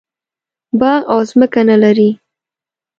[0.79, 2.09] باغ او ځمکه نه لري.